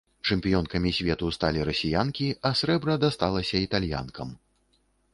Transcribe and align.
Чэмпіёнкамі 0.27 0.93
свету 0.99 1.29
сталі 1.37 1.67
расіянкі, 1.69 2.33
а 2.51 2.55
срэбра 2.63 2.99
дасталася 3.07 3.65
італьянкам. 3.71 4.37